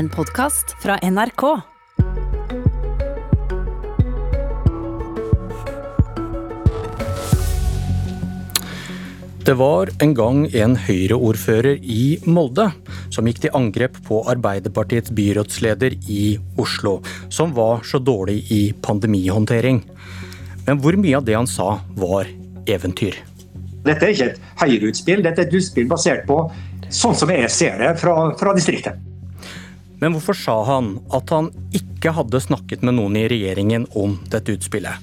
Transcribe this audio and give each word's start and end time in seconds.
En 0.00 0.08
podkast 0.08 0.70
fra 0.82 0.94
NRK. 1.02 1.42
Det 9.44 9.54
var 9.54 9.90
en 10.00 10.14
gang 10.14 10.46
en 10.56 10.76
Høyre-ordfører 10.86 11.82
i 11.84 12.16
Molde 12.24 12.70
som 13.12 13.28
gikk 13.28 13.42
til 13.42 13.52
angrep 13.60 13.98
på 14.06 14.22
Arbeiderpartiets 14.32 15.12
byrådsleder 15.12 15.98
i 16.08 16.24
Oslo, 16.56 17.02
som 17.28 17.52
var 17.52 17.84
så 17.84 18.00
dårlig 18.00 18.38
i 18.56 18.62
pandemihåndtering. 18.80 19.82
Men 20.64 20.80
hvor 20.80 20.96
mye 20.96 21.20
av 21.20 21.28
det 21.28 21.36
han 21.42 21.50
sa 21.58 21.74
var 22.00 22.32
eventyr? 22.64 23.20
Dette 23.84 24.08
er 24.08 24.16
ikke 24.16 24.32
et 24.32 24.42
Høyre-utspill, 24.64 25.28
dette 25.28 25.44
er 25.44 25.52
et 25.52 25.60
utspill 25.60 25.92
basert 25.92 26.24
på 26.24 26.40
sånn 26.88 27.20
som 27.20 27.36
jeg 27.36 27.52
ser 27.52 27.76
det 27.84 27.94
fra, 28.00 28.16
fra 28.40 28.56
distriktet. 28.56 29.09
Men 30.00 30.16
hvorfor 30.16 30.36
sa 30.36 30.56
han 30.64 30.94
at 31.12 31.30
han 31.34 31.50
ikke 31.76 32.14
hadde 32.16 32.40
snakket 32.40 32.84
med 32.86 32.96
noen 32.96 33.18
i 33.20 33.28
regjeringen 33.28 33.86
om 33.98 34.16
dette 34.32 34.56
utspillet? 34.56 34.96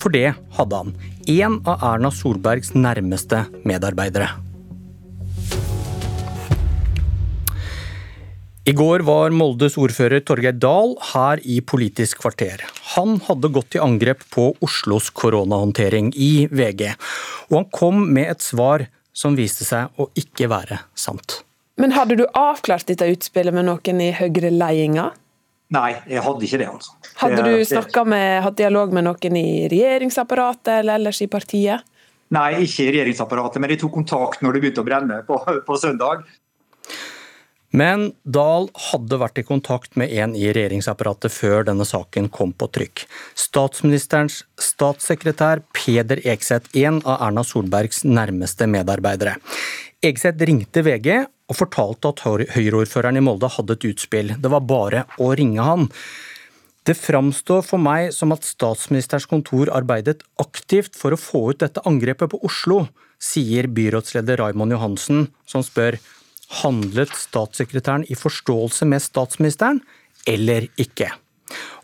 For 0.00 0.14
det 0.14 0.32
hadde 0.56 0.82
han. 0.82 0.92
En 1.28 1.58
av 1.68 1.82
Erna 1.92 2.10
Solbergs 2.14 2.72
nærmeste 2.74 3.44
medarbeidere. 3.68 4.30
I 8.68 8.74
går 8.76 9.00
var 9.08 9.32
Moldes 9.32 9.78
ordfører 9.80 10.20
Torgeir 10.28 10.52
Dahl 10.52 10.90
her 11.14 11.40
i 11.40 11.56
Politisk 11.64 12.20
kvarter. 12.20 12.60
Han 12.96 13.16
hadde 13.24 13.48
gått 13.54 13.70
til 13.72 13.84
angrep 13.84 14.26
på 14.28 14.50
Oslos 14.64 15.08
koronahåndtering 15.16 16.10
i 16.12 16.44
VG, 16.52 16.90
og 17.48 17.56
han 17.62 17.68
kom 17.72 18.04
med 18.12 18.34
et 18.34 18.44
svar 18.44 18.84
som 19.16 19.38
viste 19.40 19.64
seg 19.64 19.88
å 19.96 20.10
ikke 20.20 20.50
være 20.52 20.82
sant. 20.92 21.40
Men 21.78 21.94
hadde 21.94 22.16
du 22.18 22.24
avklart 22.34 22.88
dette 22.90 23.06
utspillet 23.06 23.54
med 23.54 23.68
noen 23.68 24.02
i 24.02 24.10
Høyre-ledelsen? 24.18 25.14
Nei, 25.74 25.92
jeg 26.08 26.24
hadde 26.24 26.46
ikke 26.46 26.58
det, 26.62 26.66
altså. 26.72 26.94
Hadde 27.20 27.44
du 27.44 27.52
snakka 27.68 28.02
med, 28.08 28.40
hatt 28.40 28.56
dialog 28.56 28.94
med 28.96 29.04
noen 29.04 29.36
i 29.36 29.68
regjeringsapparatet 29.68 30.78
eller 30.78 30.96
ellers 30.96 31.20
i 31.20 31.28
partiet? 31.28 31.84
Nei, 32.32 32.50
ikke 32.64 32.86
i 32.86 32.92
regjeringsapparatet, 32.94 33.60
men 33.60 33.72
de 33.72 33.78
tok 33.80 33.94
kontakt 34.00 34.42
når 34.44 34.56
det 34.56 34.62
begynte 34.64 34.84
å 34.84 34.88
brenne 34.88 35.20
på, 35.28 35.38
på 35.68 35.78
søndag. 35.80 36.24
Men 37.68 38.08
Dahl 38.24 38.70
hadde 38.88 39.18
vært 39.20 39.42
i 39.42 39.44
kontakt 39.44 39.96
med 40.00 40.12
en 40.16 40.34
i 40.36 40.48
regjeringsapparatet 40.56 41.32
før 41.32 41.66
denne 41.68 41.84
saken 41.84 42.30
kom 42.32 42.54
på 42.56 42.70
trykk. 42.72 43.04
Statsministerens 43.36 44.40
statssekretær 44.56 45.60
Peder 45.76 46.24
Ekseth, 46.24 46.72
en 46.80 47.02
av 47.04 47.26
Erna 47.28 47.44
Solbergs 47.44 48.06
nærmeste 48.08 48.68
medarbeidere. 48.72 49.36
Ekseth 50.00 50.48
ringte 50.48 50.84
VG 50.86 51.26
og 51.48 51.56
fortalte 51.56 52.12
at 52.12 52.24
Høyre-ordføreren 52.54 53.18
i 53.18 53.24
Molde 53.24 53.50
hadde 53.50 53.76
et 53.78 53.86
utspill. 53.88 54.34
Det 54.36 54.50
var 54.52 54.66
bare 54.68 55.04
å 55.20 55.30
ringe 55.38 55.64
han. 55.64 55.88
Det 56.88 56.96
framstår 56.96 57.64
for 57.66 57.80
meg 57.82 58.12
som 58.16 58.32
at 58.32 58.46
statsministerens 58.48 59.28
kontor 59.28 59.72
arbeidet 59.76 60.22
aktivt 60.40 60.96
for 60.96 61.12
å 61.12 61.20
få 61.20 61.42
ut 61.52 61.62
dette 61.64 61.84
angrepet 61.88 62.32
på 62.32 62.40
Oslo, 62.48 62.86
sier 63.18 63.66
byrådsleder 63.74 64.38
Raymond 64.40 64.76
Johansen, 64.76 65.26
som 65.48 65.64
spør 65.66 65.98
handlet 66.62 67.12
statssekretæren 67.16 68.06
i 68.08 68.16
forståelse 68.16 68.88
med 68.88 69.04
statsministeren, 69.04 69.82
eller 70.28 70.68
ikke? 70.80 71.10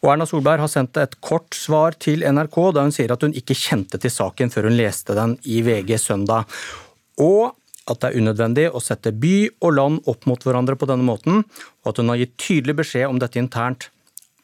Og 0.04 0.12
Erna 0.12 0.26
Solberg 0.28 0.60
har 0.60 0.72
sendt 0.72 0.98
et 1.00 1.16
kort 1.24 1.56
svar 1.56 1.96
til 2.00 2.24
NRK, 2.24 2.56
da 2.76 2.84
hun 2.84 2.92
sier 2.94 3.12
at 3.12 3.24
hun 3.24 3.36
ikke 3.36 3.56
kjente 3.56 4.00
til 4.00 4.12
saken 4.12 4.52
før 4.52 4.68
hun 4.68 4.76
leste 4.78 5.16
den 5.16 5.36
i 5.48 5.62
VG 5.64 5.96
søndag. 6.00 6.48
Og 7.20 7.54
at 7.90 8.00
det 8.00 8.10
er 8.10 8.20
unødvendig 8.22 8.68
å 8.72 8.80
sette 8.82 9.12
by 9.12 9.34
og 9.60 9.74
land 9.76 10.06
opp 10.10 10.24
mot 10.28 10.40
hverandre 10.40 10.76
på 10.80 10.88
denne 10.88 11.06
måten, 11.06 11.42
og 11.84 11.90
at 11.90 12.00
hun 12.00 12.12
har 12.12 12.20
gitt 12.22 12.36
tydelig 12.40 12.78
beskjed 12.80 13.10
om 13.10 13.20
dette 13.20 13.40
internt, 13.40 13.90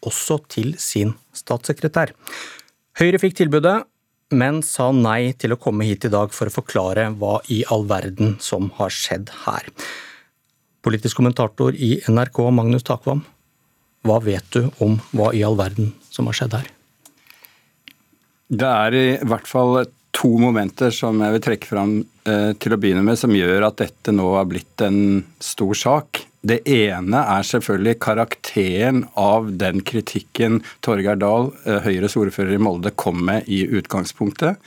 også 0.05 0.39
til 0.53 0.75
sin 0.81 1.15
statssekretær. 1.37 2.13
Høyre 3.01 3.21
fikk 3.21 3.39
tilbudet, 3.41 3.79
men 4.31 4.61
sa 4.63 4.91
nei 4.95 5.33
til 5.41 5.55
å 5.55 5.59
komme 5.61 5.87
hit 5.89 6.07
i 6.07 6.13
dag 6.13 6.33
for 6.35 6.49
å 6.49 6.55
forklare 6.55 7.09
hva 7.19 7.41
i 7.51 7.63
all 7.73 7.87
verden 7.91 8.37
som 8.43 8.71
har 8.79 8.93
skjedd 8.95 9.33
her. 9.45 9.67
Politisk 10.85 11.19
kommentator 11.19 11.77
i 11.77 11.99
NRK, 12.09 12.45
Magnus 12.55 12.87
Takvam. 12.87 13.25
Hva 14.07 14.21
vet 14.25 14.47
du 14.55 14.71
om 14.81 14.97
hva 15.13 15.33
i 15.37 15.43
all 15.45 15.59
verden 15.59 15.93
som 16.09 16.31
har 16.31 16.39
skjedd 16.39 16.57
her? 16.57 16.69
Det 18.51 18.67
er 18.67 18.97
i 18.97 19.09
hvert 19.29 19.51
fall 19.51 19.83
to 20.21 20.31
momenter 20.41 20.93
som 20.95 21.21
jeg 21.23 21.37
vil 21.37 21.45
trekke 21.45 21.69
fram 21.69 22.01
eh, 22.29 22.51
til 22.61 22.75
å 22.75 22.81
begynne 22.81 23.05
med, 23.07 23.19
som 23.19 23.33
gjør 23.35 23.71
at 23.71 23.81
dette 23.81 24.13
nå 24.13 24.35
har 24.35 24.49
blitt 24.51 24.85
en 24.85 25.23
stor 25.41 25.79
sak. 25.79 26.27
Det 26.41 26.63
ene 26.73 27.21
er 27.35 27.45
selvfølgelig 27.45 27.99
karakteren 28.01 29.03
av 29.21 29.51
den 29.61 29.83
kritikken 29.85 30.63
Torgeir 30.85 31.19
Dahl, 31.21 31.51
eh, 31.69 31.81
Høyres 31.85 32.17
ordfører 32.21 32.57
i 32.57 32.61
Molde, 32.61 32.93
kom 32.97 33.21
med 33.29 33.49
i 33.49 33.63
utgangspunktet. 33.81 34.61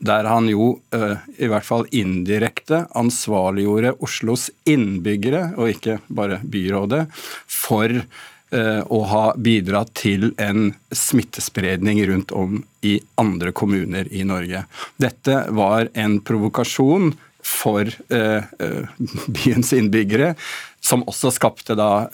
Der 0.00 0.28
han 0.28 0.48
jo 0.48 0.78
eh, 0.96 1.20
i 1.36 1.50
hvert 1.52 1.68
fall 1.68 1.84
indirekte 1.92 2.86
ansvarliggjorde 2.96 3.98
Oslos 4.04 4.48
innbyggere, 4.68 5.52
og 5.56 5.76
ikke 5.76 6.00
bare 6.08 6.40
byrådet, 6.44 7.06
for 7.44 8.02
eh, 8.50 8.80
å 8.82 9.00
ha 9.10 9.24
bidratt 9.36 9.94
til 9.98 10.32
en 10.40 10.72
smittespredning 10.94 12.00
rundt 12.08 12.32
om 12.32 12.62
i 12.86 12.98
andre 13.20 13.52
kommuner 13.52 14.10
i 14.14 14.24
Norge. 14.28 14.64
Dette 14.96 15.44
var 15.54 15.90
en 15.94 16.18
provokasjon 16.20 17.12
for 17.44 17.88
eh, 17.88 18.42
eh, 18.58 18.98
byens 19.36 19.72
innbyggere, 19.76 20.34
som 20.80 21.04
også 21.10 21.32
skapte 21.34 21.74
da 21.76 22.06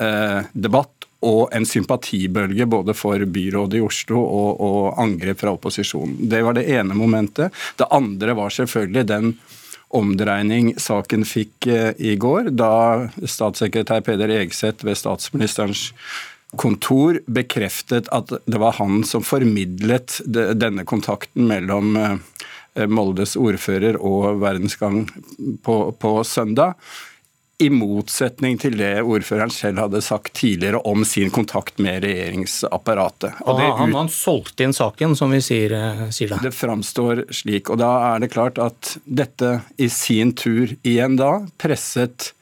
debatt 0.53 1.05
og 1.25 1.53
en 1.57 1.65
sympatibølge 1.69 2.67
både 2.69 2.95
for 2.97 3.23
byrådet 3.37 3.79
i 3.79 3.85
Oslo 3.85 4.21
og, 4.21 4.61
og 4.61 5.01
angrep 5.01 5.41
fra 5.41 5.53
opposisjonen. 5.57 6.17
Det 6.29 6.41
var 6.45 6.57
det 6.57 6.67
ene 6.73 6.97
momentet. 6.97 7.55
Det 7.79 7.89
andre 7.93 8.37
var 8.37 8.53
selvfølgelig 8.53 9.05
den 9.09 9.35
omdreining 9.95 10.75
saken 10.81 11.25
fikk 11.29 11.69
eh, 11.71 11.91
i 11.99 12.15
går, 12.21 12.53
da 12.57 13.09
statssekretær 13.21 14.05
Peder 14.07 14.33
Egseth 14.41 14.87
ved 14.87 14.99
statsministerens 14.99 15.91
kontor 16.61 17.19
bekreftet 17.27 18.09
at 18.15 18.31
det 18.31 18.61
var 18.63 18.77
han 18.79 19.03
som 19.07 19.25
formidlet 19.27 20.21
denne 20.27 20.85
kontakten 20.87 21.49
mellom 21.51 21.97
eh, 21.99 22.87
Moldes 22.91 23.37
ordfører 23.39 23.99
og 24.03 24.41
Verdensgang 24.43 25.05
på, 25.63 25.77
på 25.99 26.15
søndag. 26.27 26.75
I 27.63 27.69
motsetning 27.71 28.57
til 28.59 28.75
det 28.81 29.05
ordføreren 29.07 29.53
selv 29.55 29.79
hadde 29.85 30.01
sagt 30.03 30.33
tidligere 30.41 30.81
om 30.91 31.05
sin 31.07 31.31
kontakt 31.31 31.79
med 31.79 32.03
regjeringsapparatet. 32.03 33.39
Og 33.47 33.61
det 33.61 33.69
han, 33.79 33.95
han 33.95 34.11
solgte 34.11 34.67
inn 34.67 34.75
saken, 34.75 35.15
som 35.15 35.31
vi 35.31 35.39
sier, 35.45 35.75
eh, 35.79 36.05
sier 36.15 36.35
det. 36.35 36.41
det 36.49 36.55
framstår 36.57 37.25
slik. 37.31 37.71
Og 37.71 37.79
da 37.79 37.93
er 38.11 38.25
det 38.25 38.33
klart 38.35 38.59
at 38.63 38.97
dette 39.05 39.61
i 39.79 39.89
sin 39.93 40.35
tur 40.35 40.75
igjen 40.83 41.15
da 41.21 41.45
presset 41.63 42.33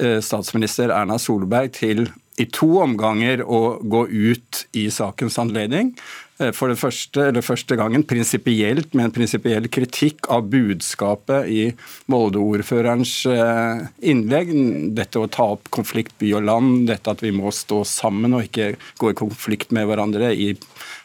eh, 0.00 0.20
statsminister 0.24 0.94
Erna 0.96 1.20
Solberg 1.20 1.74
til 1.76 2.06
i 2.40 2.46
to 2.50 2.68
omganger 2.82 3.44
å 3.46 3.78
gå 3.80 4.04
ut 4.10 4.64
i 4.74 4.88
sakens 4.90 5.38
anledning. 5.38 5.92
Eh, 6.40 6.50
For 6.50 6.70
det 6.70 6.80
første, 6.80 7.28
eller 7.28 7.46
første 7.46 7.76
gangen 7.78 8.02
prinsipielt, 8.02 8.94
med 8.94 9.08
en 9.08 9.14
prinsipiell 9.14 9.68
kritikk 9.70 10.26
av 10.34 10.48
budskapet 10.50 11.46
i 11.46 11.62
Molde-ordførerens 12.10 13.14
eh, 13.30 13.86
innlegg. 14.10 14.50
Dette 14.98 15.22
å 15.22 15.30
ta 15.30 15.52
opp 15.54 15.70
konflikt 15.74 16.18
by 16.18 16.34
og 16.40 16.46
land, 16.48 16.86
dette 16.90 17.14
at 17.14 17.22
vi 17.22 17.30
må 17.34 17.54
stå 17.54 17.84
sammen 17.86 18.34
og 18.34 18.48
ikke 18.48 18.74
gå 18.98 19.12
i 19.12 19.18
konflikt 19.18 19.74
med 19.74 19.86
hverandre 19.90 20.34
i 20.34 20.54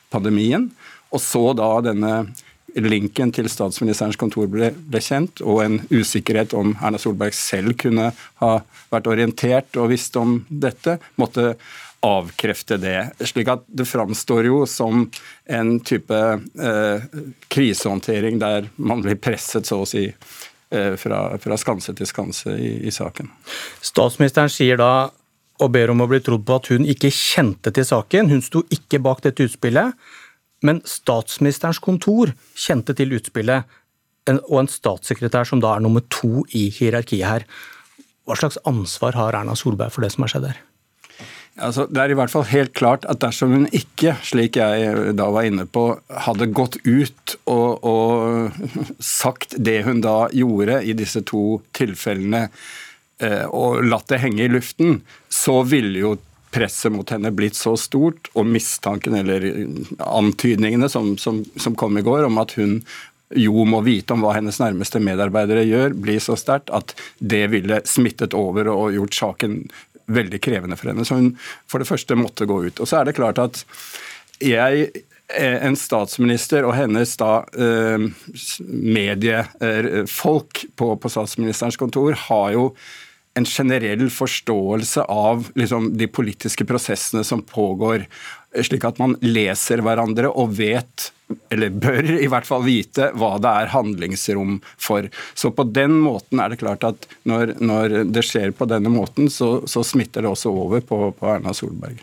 pandemien. 0.10 0.72
Og 1.14 1.22
så 1.22 1.52
da 1.58 1.76
denne 1.86 2.14
linken 2.75 3.31
til 3.35 3.50
statsministerens 3.52 4.19
kontor 4.19 4.50
ble, 4.52 4.72
ble 4.74 5.02
kjent, 5.03 5.41
og 5.41 5.63
en 5.63 5.78
usikkerhet 5.91 6.56
om 6.57 6.75
Erna 6.78 7.00
Solberg 7.02 7.35
selv 7.38 7.75
kunne 7.80 8.12
ha 8.41 8.52
vært 8.91 9.09
orientert 9.12 9.80
og 9.80 9.91
visst 9.94 10.18
om 10.19 10.41
dette, 10.50 11.00
måtte 11.19 11.53
avkrefte 12.06 12.77
det. 12.80 13.00
Slik 13.27 13.50
at 13.51 13.66
det 13.68 13.88
framstår 13.89 14.48
jo 14.48 14.63
som 14.69 15.07
en 15.51 15.74
type 15.83 16.16
eh, 16.16 17.07
krisehåndtering 17.51 18.39
der 18.39 18.69
man 18.75 19.04
blir 19.04 19.19
presset, 19.19 19.68
så 19.68 19.81
å 19.83 19.89
si, 19.89 20.06
eh, 20.07 20.94
fra, 21.01 21.24
fra 21.44 21.60
skanse 21.60 21.95
til 21.98 22.07
skanse 22.07 22.56
i, 22.56 22.77
i 22.88 22.94
saken. 22.95 23.31
Statsministeren 23.83 24.51
sier 24.54 24.80
da 24.80 25.10
og 25.60 25.74
ber 25.75 25.92
om 25.92 26.00
å 26.04 26.07
bli 26.07 26.22
trodd 26.24 26.45
på 26.48 26.56
at 26.56 26.69
hun 26.72 26.88
ikke 26.88 27.12
kjente 27.12 27.74
til 27.75 27.83
saken. 27.88 28.31
Hun 28.31 28.44
sto 28.45 28.63
ikke 28.72 29.01
bak 29.04 29.19
dette 29.25 29.44
utspillet. 29.50 29.92
Men 30.66 30.82
statsministerens 30.88 31.80
kontor 31.84 32.34
kjente 32.58 32.96
til 32.98 33.16
utspillet, 33.18 33.68
og 34.30 34.58
en 34.60 34.70
statssekretær 34.70 35.48
som 35.48 35.62
da 35.64 35.76
er 35.76 35.84
nummer 35.84 36.04
to 36.14 36.44
i 36.56 36.68
hierarkiet 36.74 37.26
her. 37.26 37.46
Hva 38.28 38.38
slags 38.38 38.60
ansvar 38.70 39.18
har 39.18 39.38
Erna 39.40 39.56
Solberg 39.58 39.96
for 39.96 40.06
det 40.06 40.12
som 40.14 40.26
har 40.26 40.34
skjedd 40.34 40.50
her? 40.52 40.60
Altså, 41.60 41.88
det 41.92 42.00
er 42.02 42.14
i 42.14 42.16
hvert 42.16 42.32
fall 42.32 42.46
helt 42.48 42.72
klart 42.78 43.06
at 43.10 43.20
dersom 43.24 43.52
hun 43.56 43.66
ikke, 43.76 44.14
slik 44.24 44.60
jeg 44.60 45.16
da 45.18 45.28
var 45.34 45.48
inne 45.48 45.66
på, 45.68 45.92
hadde 46.28 46.48
gått 46.56 46.78
ut 46.86 47.36
og, 47.52 47.84
og 47.84 48.94
sagt 49.04 49.58
det 49.58 49.82
hun 49.88 50.00
da 50.06 50.30
gjorde 50.36 50.80
i 50.86 50.96
disse 50.96 51.24
to 51.28 51.60
tilfellene, 51.76 52.48
eh, 53.24 53.44
og 53.50 53.84
latt 53.88 54.08
det 54.12 54.22
henge 54.24 54.46
i 54.46 54.52
luften, 54.52 55.02
så 55.28 55.60
ville 55.68 56.00
jo 56.00 56.16
presset 56.54 56.92
mot 56.94 57.10
henne 57.13 57.31
blitt 57.36 57.57
så 57.57 57.75
stort, 57.78 58.31
og 58.34 58.48
mistanken 58.50 59.18
eller 59.19 59.46
antydningene 60.06 60.90
som, 60.90 61.16
som, 61.22 61.44
som 61.60 61.78
kom 61.78 61.98
i 62.00 62.06
går 62.06 62.25
om 62.28 62.42
at 62.42 62.56
hun 62.60 62.80
jo 63.38 63.66
må 63.69 63.84
vite 63.86 64.16
om 64.16 64.24
hva 64.25 64.34
hennes 64.34 64.57
nærmeste 64.57 65.01
medarbeidere 65.06 65.62
gjør, 65.68 65.94
blir 65.94 66.22
så 66.24 66.34
sterkt 66.40 66.72
at 66.74 66.96
det 67.19 67.46
ville 67.54 67.81
smittet 67.86 68.34
over 68.38 68.72
og 68.74 68.96
gjort 68.96 69.18
saken 69.19 69.60
veldig 70.10 70.40
krevende 70.42 70.78
for 70.80 70.90
henne. 70.90 71.06
Så 71.06 71.19
hun 71.19 71.36
for 71.69 71.81
det 71.81 71.90
første 71.90 72.18
måtte 72.18 72.50
gå 72.50 72.63
ut. 72.66 72.81
Og 72.81 72.90
så 72.90 73.00
er 73.00 73.10
det 73.10 73.18
klart 73.19 73.42
at 73.42 73.62
jeg 74.42 74.88
eh, 74.90 75.57
en 75.68 75.78
statsminister 75.78 76.66
og 76.66 76.74
hennes 76.78 77.13
da 77.22 77.44
eh, 77.54 78.07
mediefolk 78.98 80.66
på, 80.80 80.90
på 80.98 81.13
statsministerens 81.13 81.78
kontor 81.78 82.18
har 82.30 82.56
jo 82.57 82.72
en 83.39 83.47
generell 83.47 84.09
forståelse 84.12 85.06
av 85.09 85.47
liksom, 85.56 85.94
de 85.97 86.07
politiske 86.12 86.65
prosessene 86.68 87.24
som 87.24 87.41
pågår, 87.45 88.06
slik 88.65 88.86
at 88.88 89.00
man 89.01 89.15
leser 89.24 89.83
hverandre 89.86 90.31
og 90.31 90.56
vet, 90.57 91.09
eller 91.53 91.74
bør 91.74 92.09
i 92.18 92.27
hvert 92.31 92.47
fall 92.47 92.65
vite, 92.65 93.12
hva 93.18 93.36
det 93.41 93.53
er 93.62 93.71
handlingsrom 93.74 94.57
for. 94.81 95.07
Så 95.38 95.53
på 95.56 95.65
den 95.69 96.00
måten 96.03 96.41
er 96.41 96.51
det 96.51 96.59
klart 96.63 96.86
at 96.88 97.07
når, 97.30 97.56
når 97.62 98.01
det 98.09 98.25
skjer 98.27 98.56
på 98.57 98.68
denne 98.69 98.91
måten, 98.94 99.30
så, 99.31 99.59
så 99.69 99.86
smitter 99.86 100.25
det 100.25 100.33
også 100.33 100.51
over 100.51 100.83
på, 100.83 101.03
på 101.19 101.31
Erna 101.38 101.56
Solberg. 101.56 102.01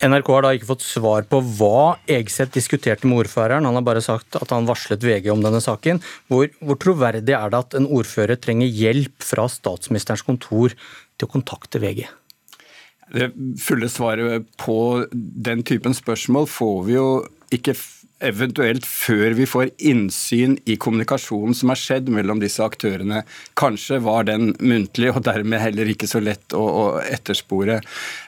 NRK 0.00 0.28
har 0.32 0.44
da 0.46 0.52
ikke 0.56 0.68
fått 0.70 0.84
svar 0.86 1.26
på 1.28 1.42
hva 1.58 1.98
Egseth 2.08 2.54
diskuterte 2.54 3.08
med 3.08 3.26
ordføreren. 3.26 3.66
Han 3.68 3.76
har 3.76 3.84
bare 3.84 4.00
sagt 4.04 4.38
at 4.38 4.52
han 4.54 4.68
varslet 4.68 5.04
VG 5.04 5.28
om 5.32 5.42
denne 5.44 5.60
saken. 5.60 6.00
Hvor, 6.32 6.48
hvor, 6.64 6.78
troverdig 6.80 7.36
er 7.36 7.52
det 7.52 7.60
at 7.60 7.76
en 7.76 7.88
ordfører 7.88 8.40
trenger 8.40 8.70
hjelp 8.70 9.20
fra 9.20 9.44
statsministerens 9.52 10.24
kontor 10.24 10.72
til 10.72 11.28
å 11.28 11.32
kontakte 11.34 11.82
VG? 11.82 12.06
Det 13.12 13.28
fulle 13.60 13.90
svaret 13.92 14.48
på 14.62 14.78
den 15.10 15.66
typen 15.68 15.96
spørsmål 15.96 16.48
får 16.48 16.76
vi 16.86 16.96
jo 16.96 17.08
ikke 17.52 17.74
eventuelt 18.20 18.84
før 18.86 19.34
vi 19.38 19.46
får 19.48 19.70
innsyn 19.90 20.56
i 20.68 20.76
kommunikasjonen 20.80 21.56
som 21.56 21.72
har 21.72 21.80
skjedd 21.80 22.10
mellom 22.12 22.40
disse 22.42 22.62
aktørene. 22.64 23.22
Kanskje 23.58 24.00
var 24.04 24.26
den 24.28 24.52
muntlig 24.60 25.12
og 25.14 25.22
dermed 25.26 25.62
heller 25.62 25.88
ikke 25.90 26.08
så 26.10 26.20
lett 26.22 26.56
å, 26.56 26.60
å 26.60 26.84
etterspore. 27.00 27.80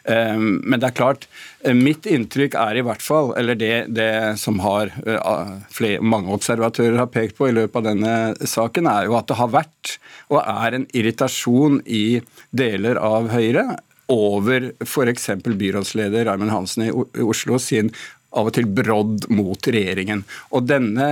Um, 0.08 0.62
men 0.64 0.80
det 0.80 0.90
er 0.90 0.96
klart, 0.96 1.28
eh, 1.60 1.76
mitt 1.76 2.08
inntrykk 2.08 2.56
er 2.60 2.80
i 2.80 2.86
hvert 2.86 3.04
fall, 3.04 3.32
eller 3.38 3.58
det, 3.58 3.74
det 3.92 4.10
som 4.40 4.62
har 4.64 4.94
uh, 5.04 5.58
flere, 5.72 6.00
mange 6.00 6.32
observatører 6.34 6.98
har 7.02 7.12
pekt 7.12 7.38
på 7.38 7.50
i 7.50 7.56
løpet 7.56 7.82
av 7.82 7.88
denne 7.92 8.48
saken, 8.48 8.88
er 8.90 9.08
jo 9.10 9.18
at 9.20 9.28
det 9.28 9.40
har 9.40 9.52
vært 9.52 9.96
og 10.32 10.40
er 10.40 10.78
en 10.78 10.88
irritasjon 10.96 11.82
i 11.84 12.22
deler 12.56 13.00
av 13.00 13.28
Høyre 13.32 13.68
over 14.12 14.72
f.eks. 14.82 15.30
byrådsleder 15.44 16.26
Raymond 16.28 16.52
Hansen 16.52 16.88
i 16.88 16.90
Oslo 17.24 17.58
sin 17.62 17.92
av 18.32 18.50
og 18.50 18.56
til 18.56 18.68
brodd 18.68 19.28
mot 19.32 19.68
regjeringen. 19.68 20.24
Og 20.52 20.68
denne 20.68 21.08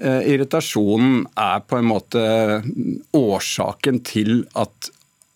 eh, 0.00 0.22
irritasjonen 0.32 1.26
er 1.38 1.66
på 1.66 1.80
en 1.80 1.90
måte 1.90 2.24
årsaken 3.16 4.02
til 4.06 4.44
at 4.58 4.90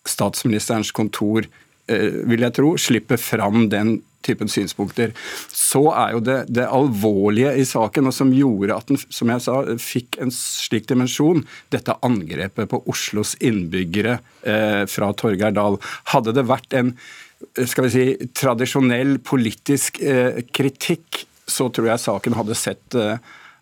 statsministerens 0.05 0.91
kontor, 0.95 1.47
eh, 1.87 2.21
vil 2.29 2.45
jeg 2.45 2.57
tro, 2.59 2.75
slipper 2.77 3.21
fram 3.21 3.69
den 3.73 3.97
typen 4.25 4.49
synspunkter. 4.49 5.13
Så 5.53 5.83
er 5.93 6.15
jo 6.15 6.21
det, 6.25 6.37
det, 6.49 6.65
alvorlige 6.65 7.53
i 7.61 7.65
saken, 7.67 8.09
og 8.09 8.15
som 8.15 8.33
gjorde 8.33 8.77
at 8.77 8.89
den 8.89 9.01
som 9.03 9.31
jeg 9.31 9.43
sa, 9.45 9.59
fikk 9.81 10.19
en 10.23 10.33
slik 10.33 10.87
dimensjon, 10.89 11.45
dette 11.73 11.97
angrepet 12.05 12.71
på 12.71 12.81
Oslos 12.91 13.35
innbyggere 13.43 14.17
eh, 14.41 14.83
fra 14.89 15.11
Torgeir 15.17 15.53
Dahl. 15.55 15.77
Hadde 16.13 16.35
det 16.37 16.47
vært 16.49 16.73
en 16.77 16.95
skal 17.67 17.87
vi 17.87 17.93
si, 17.93 18.27
tradisjonell 18.35 19.17
politisk 19.25 20.01
eh, 20.01 20.41
kritikk, 20.55 21.25
så 21.47 21.69
tror 21.69 21.91
jeg 21.91 22.01
saken 22.01 22.37
hadde 22.37 22.57
sett 22.57 22.97
eh, 22.97 23.17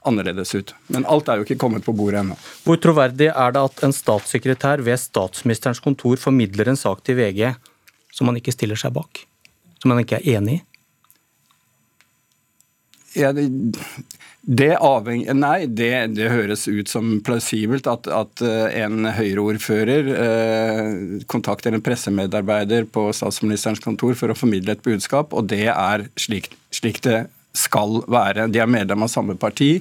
annerledes 0.08 0.54
ut. 0.56 0.74
Men 0.94 1.08
alt 1.10 1.30
er 1.30 1.40
jo 1.40 1.48
ikke 1.48 1.60
kommet 1.62 1.86
på 1.86 1.96
bordet 1.96 2.22
ennå. 2.24 2.38
Hvor 2.66 2.80
troverdig 2.82 3.30
er 3.32 3.56
det 3.56 3.64
at 3.64 3.84
en 3.86 3.96
statssekretær 3.96 4.84
ved 4.86 5.00
statsministerens 5.02 5.84
kontor 5.84 6.20
formidler 6.22 6.72
en 6.72 6.80
sak 6.80 7.04
til 7.06 7.20
VG 7.20 7.54
som 8.14 8.30
han 8.30 8.40
ikke 8.40 8.54
stiller 8.56 8.80
seg 8.80 8.96
bak? 8.96 9.26
Som 9.82 9.94
han 9.94 10.04
ikke 10.04 10.20
er 10.22 10.38
enig 10.38 10.60
i? 10.60 10.64
Ja, 13.14 13.30
det, 14.42 14.70
avheng, 14.82 15.24
Nei, 15.38 15.68
det, 15.70 15.92
det, 16.18 16.32
høres 16.34 16.66
ut 16.68 16.90
som 16.92 17.20
plausibelt 17.26 17.88
at, 17.88 18.10
at 18.10 18.42
eh, 18.44 18.80
en 18.82 19.06
Høyre-ordfører 19.06 20.10
eh, 20.16 20.90
kontakter 21.32 21.76
en 21.76 21.84
pressemedarbeider 21.86 22.90
på 22.90 23.06
statsministerens 23.16 23.84
kontor 23.84 24.18
for 24.20 24.34
å 24.34 24.38
formidle 24.38 24.76
et 24.76 24.84
budskap, 24.84 25.36
og 25.38 25.48
det 25.54 25.68
er 25.70 26.08
slik, 26.20 26.50
slik 26.74 27.04
det 27.06 27.28
skal 27.54 28.02
være. 28.10 28.50
De 28.50 28.60
er 28.64 28.70
medlem 28.70 29.06
av 29.06 29.14
samme 29.14 29.38
parti, 29.38 29.78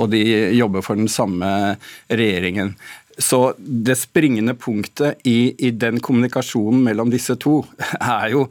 og 0.00 0.10
de 0.14 0.24
jobber 0.56 0.84
for 0.84 0.96
den 0.96 1.12
samme 1.12 1.76
regjeringen. 2.08 2.72
Så 3.20 3.52
det 3.58 3.98
springende 4.00 4.54
punktet 4.56 5.20
i, 5.28 5.52
i 5.58 5.70
den 5.76 6.00
kommunikasjonen 6.00 6.80
mellom 6.88 7.12
disse 7.12 7.36
to 7.36 7.60
er 8.00 8.32
jo 8.32 8.46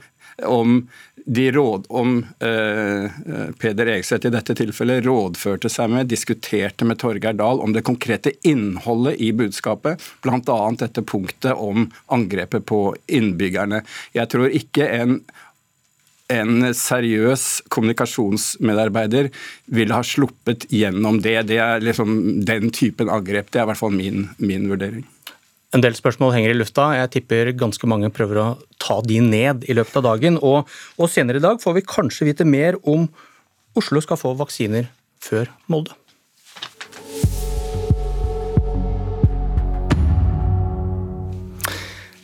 om 0.46 0.88
de 1.26 1.52
råd 1.52 1.86
om 1.90 2.26
eh, 2.40 3.12
Peder 3.60 3.92
Egseth 3.94 4.28
i 4.28 4.34
dette 4.34 4.56
tilfellet 4.58 5.06
rådførte 5.06 5.70
seg 5.70 5.92
med, 5.94 6.10
diskuterte 6.10 6.88
med 6.88 7.00
Torgeir 7.02 7.38
Dahl 7.38 7.62
om 7.62 7.76
det 7.76 7.86
konkrete 7.88 8.34
innholdet 8.48 9.22
i 9.22 9.32
budskapet, 9.38 10.02
bl.a. 10.24 10.60
dette 10.80 11.06
punktet 11.06 11.54
om 11.54 11.90
angrepet 12.12 12.66
på 12.66 12.84
innbyggerne. 13.08 13.84
Jeg 14.18 14.34
tror 14.34 14.60
ikke 14.62 14.90
en 14.98 15.22
en 16.32 16.74
seriøs 16.76 17.46
kommunikasjonsmedarbeider 17.74 19.28
ville 19.76 19.98
ha 19.98 20.06
sluppet 20.06 20.64
gjennom 20.72 21.20
det. 21.24 21.42
Det 21.50 21.58
er 21.60 21.84
liksom 21.84 22.14
den 22.48 22.72
typen 22.72 23.12
angrep. 23.12 23.52
Det 23.52 23.60
er 23.60 23.66
i 23.66 23.72
hvert 23.74 23.82
fall 23.82 23.96
min, 23.96 24.30
min 24.40 24.70
vurdering. 24.72 25.04
En 25.72 25.80
del 25.80 25.94
spørsmål 25.96 26.34
henger 26.36 26.52
i 26.52 26.56
lufta. 26.58 26.90
Jeg 26.98 27.12
tipper 27.14 27.54
ganske 27.56 27.88
mange 27.88 28.10
prøver 28.12 28.40
å 28.42 28.48
ta 28.82 28.98
de 29.08 29.22
ned 29.24 29.64
i 29.72 29.76
løpet 29.78 30.02
av 30.02 30.04
dagen. 30.10 30.36
Og, 30.44 30.68
og 31.00 31.08
senere 31.08 31.40
i 31.40 31.44
dag 31.44 31.62
får 31.64 31.78
vi 31.78 31.84
kanskje 31.88 32.28
vite 32.28 32.48
mer 32.48 32.76
om 32.84 33.06
Oslo 33.80 34.02
skal 34.04 34.20
få 34.20 34.34
vaksiner 34.36 34.90
før 35.24 35.48
Molde. 35.72 35.96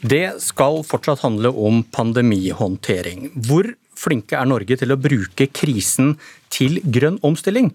Det 0.03 0.25
skal 0.43 0.83
fortsatt 0.87 1.23
handle 1.23 1.53
om 1.55 1.85
pandemihåndtering. 1.95 3.31
Hvor 3.47 3.71
flinke 3.95 4.35
er 4.35 4.51
Norge 4.51 4.75
til 4.79 4.91
å 4.91 4.99
bruke 4.99 5.47
krisen 5.55 6.17
til 6.51 6.81
grønn 6.83 7.15
omstilling? 7.23 7.71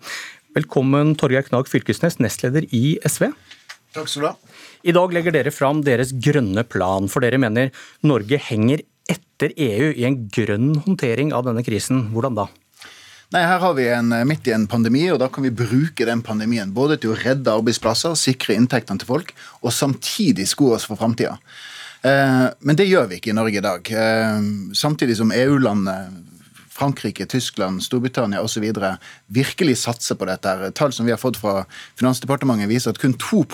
Velkommen 0.53 1.17
Torgeir 1.17 1.49
Knag 1.49 1.65
Fylkesnes, 1.73 2.21
nestleder 2.21 2.69
i 2.77 2.99
SV. 3.09 3.31
Takk 3.93 4.09
skal 4.09 4.25
du 4.25 4.29
ha. 4.31 4.37
I 4.89 4.95
dag 4.97 5.13
legger 5.13 5.35
dere 5.35 5.53
fram 5.53 5.83
deres 5.85 6.15
grønne 6.17 6.65
plan, 6.65 7.11
for 7.13 7.25
dere 7.25 7.41
mener 7.41 7.71
Norge 8.07 8.41
henger 8.41 8.83
etter 9.11 9.53
EU 9.61 9.93
i 9.93 10.07
en 10.09 10.19
grønn 10.33 10.75
håndtering 10.87 11.33
av 11.37 11.45
denne 11.49 11.65
krisen. 11.67 12.07
Hvordan 12.15 12.39
da? 12.41 12.49
Nei, 13.33 13.43
Her 13.49 13.61
har 13.61 13.75
vi 13.75 13.89
en, 13.89 14.13
eh, 14.13 14.25
midt 14.25 14.49
i 14.49 14.53
en 14.53 14.67
pandemi, 14.67 15.11
og 15.11 15.19
da 15.19 15.29
kan 15.29 15.45
vi 15.45 15.51
bruke 15.51 16.05
den 16.05 16.21
pandemien 16.23 16.73
både 16.73 17.01
til 17.01 17.13
å 17.13 17.17
redde 17.17 17.49
arbeidsplasser, 17.49 18.17
sikre 18.17 18.55
inntektene 18.55 18.99
til 18.99 19.09
folk, 19.09 19.33
og 19.63 19.73
samtidig 19.73 20.47
sko 20.47 20.75
oss 20.75 20.85
for 20.85 20.97
framtida. 20.97 21.39
Eh, 22.05 22.51
men 22.61 22.77
det 22.77 22.89
gjør 22.89 23.09
vi 23.09 23.21
ikke 23.21 23.31
i 23.31 23.37
Norge 23.39 23.57
i 23.57 23.65
dag. 23.65 23.91
Eh, 23.91 24.41
samtidig 24.75 25.17
som 25.17 25.33
EU-landet 25.33 26.22
Frankrike, 26.83 27.27
Tyskland, 27.27 27.83
Storbritannia 27.83 28.41
osv. 28.43 28.65
virkelig 29.27 29.77
satser 29.79 30.19
på 30.19 30.27
dette. 30.27 30.71
Tall 30.75 30.93
som 30.93 31.07
vi 31.07 31.13
har 31.15 31.21
fått 31.21 31.39
fra 31.39 31.63
Finansdepartementet 32.01 32.67
viser 32.71 32.91
at 32.91 32.99
kun 32.99 33.15
2 33.15 33.45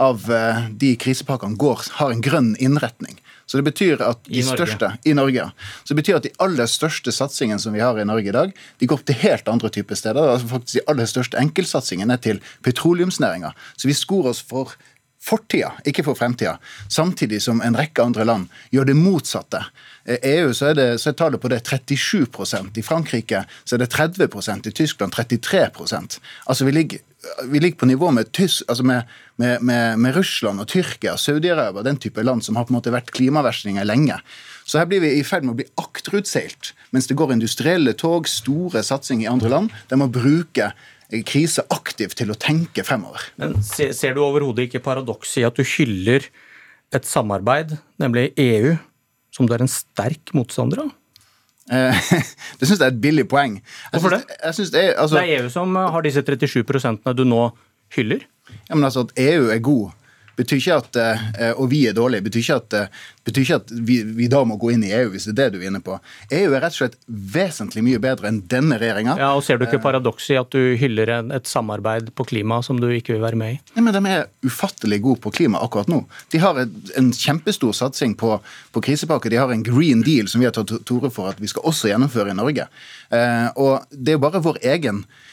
av 0.00 0.24
eh, 0.32 0.62
de 0.72 0.94
krisepakkene 0.96 1.60
går, 1.60 1.84
har 1.98 2.14
en 2.14 2.24
grønn 2.24 2.54
innretning. 2.56 3.20
Så 3.44 3.58
det 3.58 3.66
betyr 3.66 4.00
at 4.06 4.22
de 4.24 4.38
I 4.38 4.44
største 4.46 4.92
i 5.04 5.12
Norge, 5.12 5.50
så 5.82 5.92
det 5.92 5.98
betyr 5.98 6.20
at 6.20 6.24
de 6.28 6.32
aller 6.40 6.68
største 6.70 7.12
satsingene 7.12 7.60
som 7.60 7.74
vi 7.74 7.82
har 7.82 7.98
i 7.98 8.06
Norge 8.08 8.30
i 8.30 8.36
dag, 8.36 8.52
de 8.78 8.88
går 8.88 9.02
til 9.04 9.18
helt 9.24 9.48
andre 9.50 9.68
typer 9.74 9.98
steder. 9.98 10.32
altså 10.32 10.46
faktisk 10.54 10.78
De 10.78 10.84
aller 10.92 11.10
største 11.10 11.40
enkeltsatsingene 11.40 12.14
er 12.14 12.22
til 12.24 12.40
petroleumsnæringa. 12.62 13.50
Så 13.76 13.90
vi 13.90 13.98
skor 13.98 14.30
oss 14.30 14.40
for 14.40 14.78
fortida, 15.20 15.74
ikke 15.84 16.04
for 16.06 16.16
fremtida. 16.18 16.56
Samtidig 16.88 17.42
som 17.44 17.60
en 17.64 17.76
rekke 17.76 18.02
andre 18.02 18.24
land 18.24 18.48
gjør 18.72 18.88
det 18.88 18.96
motsatte. 18.96 19.62
I 20.08 20.16
eh, 20.16 20.40
EU 20.40 20.52
så 20.56 20.70
er, 20.70 20.78
det, 20.78 20.88
så 21.02 21.10
er 21.10 21.18
tallet 21.18 21.42
på 21.42 21.50
det 21.52 21.60
37% 21.68 22.78
I 22.80 22.82
Frankrike 22.82 23.42
så 23.68 23.76
er 23.76 23.82
det 23.82 23.90
30% 23.92 24.70
i 24.70 24.72
Tyskland 24.72 25.12
33% 25.12 26.16
Altså 26.48 26.64
vi 26.64 26.72
ligger, 26.72 27.02
vi 27.52 27.60
ligger 27.60 27.82
på 27.82 27.88
nivå 27.90 28.10
med, 28.16 28.32
Tysk, 28.32 28.64
altså 28.68 28.86
med, 28.86 29.02
med, 29.36 29.60
med 30.00 30.16
Russland 30.16 30.60
og 30.60 30.68
Tyrkia, 30.72 31.18
Saudi-Arabia, 31.20 31.84
den 31.84 32.00
type 32.00 32.22
land 32.24 32.44
som 32.44 32.56
har 32.56 32.64
på 32.64 32.72
en 32.72 32.78
måte 32.78 32.94
vært 32.94 33.12
klimaverstinger 33.12 33.84
lenge. 33.84 34.16
Så 34.64 34.80
her 34.80 34.88
blir 34.88 35.02
vi 35.04 35.12
i 35.18 35.26
ferd 35.26 35.44
med 35.44 35.52
å 35.52 35.60
bli 35.60 35.68
akterutseilt, 35.82 36.72
mens 36.94 37.10
det 37.10 37.18
går 37.20 37.34
industrielle 37.34 37.92
tog, 37.98 38.28
store 38.28 38.82
satsinger 38.86 39.26
i 39.26 39.32
andre 39.32 39.52
land. 39.52 39.76
De 39.90 40.00
må 40.00 40.08
bruke 40.12 40.72
krise 41.26 41.64
aktivt 41.74 42.16
til 42.20 42.30
å 42.32 42.38
tenke 42.38 42.84
fremover. 42.86 43.24
Men 43.40 43.58
Ser, 43.66 44.14
du 44.14 44.22
overhodet 44.24 44.68
ikke 44.68 44.82
paradokset 44.84 45.42
i 45.42 45.46
at 45.48 45.58
du 45.58 45.64
hyller 45.76 46.26
et 46.94 47.06
samarbeid, 47.06 47.76
nemlig 48.02 48.30
EU, 48.40 48.76
som 49.34 49.46
du 49.46 49.54
er 49.54 49.62
en 49.64 49.70
sterk 49.70 50.32
motstander 50.34 50.84
av? 50.86 50.92
Eh, 51.70 52.10
det 52.58 52.66
syns 52.66 52.78
jeg 52.80 52.86
er 52.86 52.94
et 52.94 53.02
billig 53.02 53.26
poeng. 53.30 53.58
Jeg 53.60 53.94
Hvorfor 53.94 54.16
synes- 54.18 54.72
Jeg 54.72 54.72
det, 54.74 54.84
altså, 54.98 55.20
Det 55.20 55.22
er 55.28 55.42
EU 55.44 55.50
som 55.50 55.76
har 55.76 56.02
disse 56.06 56.22
37% 56.26 57.14
du 57.14 57.24
nå 57.24 57.50
hyller. 57.96 58.24
ja, 58.68 58.74
men 58.74 58.84
altså 58.84 59.06
At 59.06 59.18
EU 59.18 59.50
er 59.50 59.58
god, 59.58 59.92
betyr 60.40 60.60
ikke 60.60 60.78
at, 60.80 60.98
eh, 61.00 61.52
og 61.52 61.70
vi 61.72 61.84
er 61.88 61.96
dårlige, 61.96 62.24
betyr 62.26 62.42
ikke 62.42 62.58
at, 62.60 62.76
eh, 62.78 63.00
betyr 63.28 63.44
ikke 63.44 63.58
at 63.60 63.72
vi, 63.88 64.00
vi 64.16 64.28
da 64.32 64.42
må 64.48 64.56
gå 64.60 64.72
inn 64.74 64.84
i 64.86 64.92
EU, 64.96 65.10
hvis 65.12 65.28
det 65.28 65.34
er 65.34 65.38
det 65.40 65.58
du 65.58 65.60
er 65.60 65.68
inne 65.70 65.82
på. 65.84 65.98
EU 66.32 66.54
er 66.56 66.64
rett 66.64 66.76
og 66.76 66.80
slett 66.80 66.98
vesentlig 67.08 67.84
mye 67.86 68.00
bedre 68.02 68.30
enn 68.30 68.42
denne 68.50 68.78
regjeringa. 68.80 69.16
Ja, 69.20 69.32
og 69.36 69.44
Ser 69.46 69.60
du 69.60 69.66
ikke 69.66 69.82
paradokset 69.82 70.34
i 70.34 70.40
at 70.40 70.52
du 70.54 70.76
hyller 70.80 71.12
et 71.20 71.50
samarbeid 71.50 72.12
på 72.16 72.26
klima 72.32 72.60
som 72.66 72.80
du 72.80 72.88
ikke 72.88 73.16
vil 73.16 73.24
være 73.24 73.40
med 73.40 73.56
i? 73.56 73.60
Nei, 73.76 73.84
men 73.86 73.96
De 73.96 74.04
er 74.10 74.28
ufattelig 74.46 75.00
gode 75.04 75.20
på 75.24 75.34
klima 75.34 75.60
akkurat 75.64 75.90
nå. 75.90 76.04
De 76.32 76.42
har 76.42 76.62
en 76.62 77.10
kjempestor 77.16 77.74
satsing 77.76 78.14
på, 78.20 78.36
på 78.72 78.84
krisepakke. 78.84 79.32
De 79.32 79.40
har 79.40 79.52
en 79.52 79.66
green 79.66 80.04
deal 80.06 80.30
som 80.30 80.42
vi 80.42 80.48
har 80.48 80.54
tatt 80.56 80.72
til 80.72 81.00
orde 81.00 81.12
for 81.14 81.32
at 81.32 81.40
vi 81.42 81.50
skal 81.50 81.66
også 81.68 81.90
gjennomføre 81.90 82.32
i 82.32 82.38
Norge. 82.38 82.70
Eh, 83.10 83.48
og 83.56 83.90
Det 83.90 84.14
er 84.14 84.18
jo 84.18 84.24
bare 84.24 84.42
vår 84.44 84.60
egen 84.72 85.02
eh, 85.04 85.28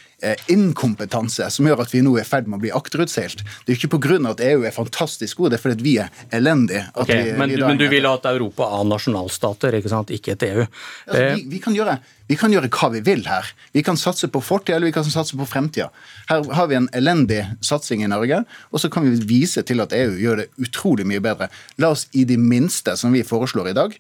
inkompetanse 0.49 1.45
som 1.53 1.67
gjør 1.67 1.83
at 1.83 1.91
vi 1.93 2.01
nå 2.05 2.15
er 2.17 2.25
i 2.25 2.27
ferd 2.27 2.47
med 2.49 2.57
å 2.57 2.63
bli 2.65 2.71
akterutseilt. 2.75 3.43
Det 3.65 3.73
er 3.73 3.77
ikke 3.77 3.91
pga. 3.99 4.17
at 4.31 4.39
EU 4.41 4.63
er 4.65 4.71
fantastisk 4.71 5.37
god, 5.37 5.51
det 5.51 5.59
er 5.59 5.63
fordi 5.63 5.83
vi 5.83 5.97
er 6.01 6.09
elendige. 6.31 6.87
at 6.89 6.97
Ok, 7.03 7.07
vi- 7.09 7.33
men, 7.37 7.49
vi 7.49 7.57
men 7.57 7.77
du 7.77 7.87
vil 7.87 8.05
ha 8.05 8.15
et 8.15 8.25
Europa 8.25 8.63
av 8.63 8.85
nasjonalstater, 8.87 9.73
ikke 9.77 9.89
sant? 9.89 10.09
ikke 10.09 10.31
et 10.33 10.43
EU. 10.43 10.65
Altså, 11.07 11.21
Eh, 11.21 11.35
vi, 11.35 11.43
vi, 11.49 11.59
kan 11.59 11.73
gjøre, 11.75 11.99
vi 12.27 12.35
kan 12.35 12.51
gjøre 12.51 12.69
hva 12.69 12.91
vi 12.91 12.99
vil 13.01 13.23
her. 13.27 13.45
Vi 13.73 13.81
kan 13.83 13.95
satse 13.95 14.27
på 14.27 14.41
fortida 14.41 14.75
eller 14.75 14.87
vi 14.87 14.91
kan 14.93 15.03
satse 15.03 15.35
på 15.37 15.45
fremtida. 15.47 15.89
Her 16.29 16.43
har 16.53 16.67
vi 16.67 16.75
en 16.75 16.89
elendig 16.93 17.45
satsing 17.61 18.03
i 18.03 18.07
Norge, 18.07 18.45
og 18.71 18.79
så 18.79 18.89
kan 18.91 19.03
vi 19.03 19.17
vise 19.25 19.63
til 19.63 19.81
at 19.81 19.93
EU 19.93 20.17
gjør 20.17 20.37
det 20.37 20.49
utrolig 20.59 21.05
mye 21.05 21.19
bedre. 21.21 21.49
La 21.77 21.89
oss 21.89 22.07
i 22.13 22.23
det 22.23 22.39
minste, 22.39 22.97
som 22.97 23.13
vi 23.13 23.21
foreslår 23.23 23.69
i 23.69 23.73
dag, 23.73 23.97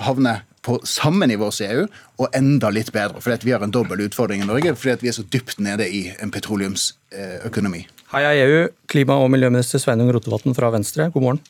havne 0.00 0.42
på 0.62 0.76
samme 0.84 1.26
nivå 1.30 1.48
som 1.54 1.66
EU, 1.66 1.86
og 2.20 2.36
enda 2.36 2.70
litt 2.74 2.92
bedre. 2.92 3.22
Fordi 3.22 3.38
at 3.38 3.46
vi 3.46 3.54
har 3.54 3.64
en 3.64 3.72
dobbel 3.74 4.04
utfordring 4.06 4.44
i 4.44 4.48
Norge, 4.48 4.74
fordi 4.76 4.94
at 4.96 5.04
vi 5.04 5.10
er 5.12 5.16
så 5.16 5.24
dypt 5.24 5.60
nede 5.62 5.88
i 5.88 6.06
en 6.20 6.32
petroleumsøkonomi. 6.34 7.86
Heia 8.12 8.32
EU, 8.44 8.62
klima- 8.90 9.20
og 9.22 9.30
miljøminister 9.32 9.80
Sveinung 9.80 10.10
Rotevatn 10.12 10.56
fra 10.56 10.72
Venstre, 10.74 11.08
god 11.14 11.22
morgen. 11.22 11.44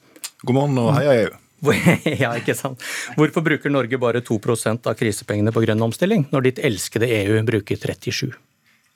God 0.45 0.57
morgen 0.57 0.83
og 0.83 0.93
heia 0.99 1.17
EU. 1.25 1.39
ja, 2.23 2.31
ikke 2.39 2.55
sant. 2.57 2.81
Hvorfor 3.19 3.45
bruker 3.45 3.73
Norge 3.73 3.99
bare 4.01 4.23
2% 4.25 4.87
av 4.89 4.97
krisepengene 4.97 5.53
på 5.53 5.63
grønn 5.65 5.83
omstilling, 5.85 6.27
når 6.33 6.47
ditt 6.47 6.63
elskede 6.71 7.09
EU 7.21 7.41
bruker 7.49 7.77
37 7.77 8.31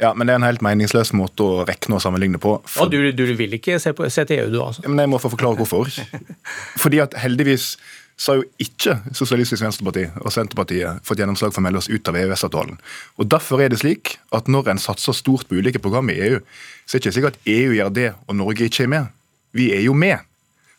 Ja, 0.01 0.15
men 0.15 0.27
det 0.27 0.35
er 0.35 0.41
en 0.41 0.47
helt 0.49 0.65
meningsløs 0.65 1.13
måte 1.17 1.45
å 1.45 1.67
rekne 1.69 1.99
og 1.99 2.03
sammenligne 2.03 2.41
på. 2.43 2.57
Ja, 2.79 2.89
du, 2.91 2.99
du 3.13 3.25
vil 3.37 3.59
ikke 3.59 3.77
se, 3.83 3.93
på, 3.97 4.09
se 4.11 4.25
til 4.29 4.45
EU, 4.45 4.49
du 4.55 4.63
altså? 4.65 4.85
Ja, 4.85 4.93
Men 4.93 5.05
jeg 5.05 5.13
må 5.13 5.21
få 5.23 5.31
forklare 5.35 5.61
hvorfor. 5.61 5.93
Fordi 6.83 7.03
at 7.05 7.15
heldigvis 7.21 7.75
så 8.17 8.33
har 8.33 8.41
jo 8.41 8.47
ikke 8.63 8.95
Sosialistisk 9.17 9.65
Venstreparti 9.65 10.05
og 10.23 10.33
Senterpartiet 10.33 11.03
fått 11.07 11.19
gjennomslag 11.19 11.55
for 11.55 11.63
å 11.63 11.67
melde 11.67 11.81
oss 11.83 11.91
ut 11.91 12.11
av 12.11 12.19
EØS-avtalen. 12.21 12.79
Og 13.19 13.31
Derfor 13.31 13.63
er 13.63 13.73
det 13.73 13.81
slik 13.83 14.17
at 14.35 14.51
når 14.51 14.71
en 14.71 14.83
satser 14.83 15.17
stort 15.17 15.49
på 15.51 15.59
ulike 15.59 15.83
program 15.83 16.13
i 16.13 16.21
EU, 16.29 16.39
så 16.87 16.97
er 16.97 17.01
det 17.01 17.03
ikke 17.03 17.17
slik 17.17 17.31
at 17.33 17.41
EU 17.51 17.75
gjør 17.75 17.91
det 17.97 18.09
og 18.29 18.39
Norge 18.39 18.69
ikke 18.69 18.87
er 18.87 18.93
med. 18.95 19.11
Vi 19.55 19.73
er 19.75 19.83
jo 19.87 19.97
med. 19.99 20.23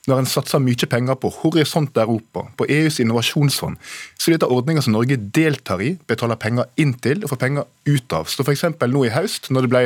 Når 0.05 0.21
en 0.21 0.29
satser 0.29 0.61
mye 0.61 0.89
penger 0.89 1.17
på 1.17 1.31
Horisont 1.39 1.97
Europa, 1.97 2.45
på 2.57 2.67
EUs 2.69 2.99
innovasjonsfond, 3.01 3.79
så 4.17 4.29
er 4.29 4.37
dette 4.37 4.49
ordninger 4.51 4.85
som 4.85 4.93
Norge 4.93 5.17
deltar 5.17 5.81
i, 5.81 5.95
betaler 6.09 6.37
penger 6.41 6.69
inn 6.81 6.93
til 7.01 7.23
og 7.23 7.31
får 7.33 7.41
penger 7.41 7.65
ut 7.89 8.15
av. 8.17 8.29
Så 8.29 8.45
f.eks. 8.45 8.65
nå 8.91 9.03
i 9.05 9.13
høst, 9.13 9.49
når 9.53 9.65
det 9.65 9.71
ble 9.71 9.81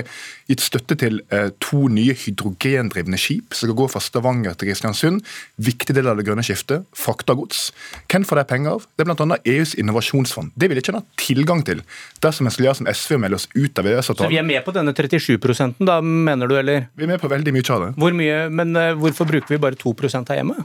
gitt 0.50 0.64
støtte 0.64 0.98
til 1.00 1.22
eh, 1.36 1.50
to 1.64 1.88
nye 1.92 2.16
hydrogendrivne 2.18 3.20
skip 3.20 3.56
som 3.56 3.70
skal 3.70 3.78
gå 3.80 3.88
fra 3.92 4.02
Stavanger 4.04 4.58
til 4.60 4.72
Kristiansund, 4.72 5.24
viktig 5.62 5.96
del 5.96 6.10
av 6.12 6.20
det 6.20 6.28
grønne 6.28 6.44
skiftet, 6.46 6.88
frakta 6.98 7.36
gods. 7.38 7.70
Hvem 8.12 8.28
får 8.28 8.42
de 8.42 8.46
penger 8.50 8.78
av? 8.78 8.88
Det 8.96 9.06
er 9.06 9.12
bl.a. 9.12 9.40
EUs 9.54 9.76
innovasjonsfond. 9.80 10.52
Det 10.60 10.72
vil 10.72 10.82
ikke 10.82 10.96
en 10.96 11.02
ha 11.02 11.06
tilgang 11.20 11.64
til 11.68 11.84
dersom 12.24 12.48
en 12.48 12.56
skulle 12.56 12.70
gjøre 12.70 12.82
som 12.82 12.92
SV 12.92 13.16
og 13.16 13.24
melde 13.24 13.40
oss 13.40 13.48
ut 13.56 13.80
av 13.80 13.90
Så 14.04 14.28
vi 14.32 14.40
er 14.40 14.48
med 14.48 14.64
på 14.66 14.76
denne 14.76 14.94
37 14.96 15.38
da, 15.80 16.00
mener 16.02 16.50
du, 16.50 16.56
eller? 16.60 16.88
Vi 16.98 17.06
er 17.06 17.12
med 17.14 17.22
på 17.22 17.30
veldig 17.32 17.54
mye 17.56 17.76
av 17.76 17.84
det. 17.86 17.90
Hvor 18.00 18.16
mye, 18.16 18.38
men 18.52 18.76
eh, 18.80 18.96
hvorfor 19.00 19.28
bruker 19.30 19.56
vi 19.56 19.62
bare 19.62 19.80
2 19.80 19.94
her 20.14 20.36
hjemme? 20.42 20.56